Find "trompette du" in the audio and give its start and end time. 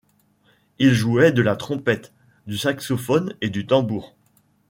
1.55-2.57